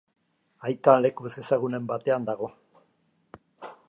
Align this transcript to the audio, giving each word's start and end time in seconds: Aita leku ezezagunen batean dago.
Aita 0.69 0.95
leku 1.03 1.27
ezezagunen 1.31 1.85
batean 1.91 2.25
dago. 2.31 2.51